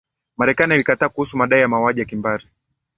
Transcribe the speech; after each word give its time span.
marekani 0.37 0.73
ilikataa 0.75 1.09
kuruhusu 1.09 1.37
madai 1.37 1.61
ya 1.61 1.67
mauaji 1.67 1.99
ya 1.99 2.05
kimbari 2.05 2.47